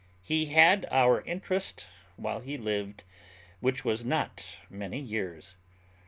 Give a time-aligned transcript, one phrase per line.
[0.23, 3.03] He had our interest while he lived,
[3.59, 5.57] which was not many years.